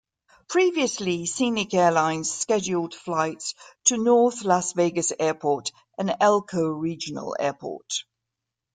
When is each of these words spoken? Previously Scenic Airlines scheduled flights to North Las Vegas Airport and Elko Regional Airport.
Previously 0.49 1.27
Scenic 1.27 1.75
Airlines 1.75 2.31
scheduled 2.33 2.95
flights 2.95 3.53
to 3.83 3.99
North 4.03 4.41
Las 4.43 4.73
Vegas 4.73 5.13
Airport 5.19 5.71
and 5.95 6.15
Elko 6.19 6.69
Regional 6.69 7.35
Airport. 7.39 8.03